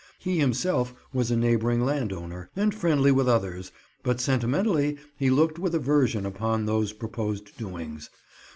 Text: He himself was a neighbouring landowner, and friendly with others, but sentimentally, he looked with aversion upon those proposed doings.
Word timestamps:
He 0.17 0.39
himself 0.39 0.95
was 1.13 1.29
a 1.29 1.37
neighbouring 1.37 1.81
landowner, 1.85 2.49
and 2.55 2.73
friendly 2.73 3.11
with 3.11 3.29
others, 3.29 3.71
but 4.01 4.19
sentimentally, 4.19 4.97
he 5.15 5.29
looked 5.29 5.59
with 5.59 5.75
aversion 5.75 6.25
upon 6.25 6.65
those 6.65 6.91
proposed 6.91 7.55
doings. 7.55 8.09